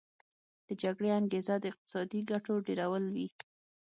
[0.67, 3.27] د جګړې انګیزه د اقتصادي ګټو ډیرول وي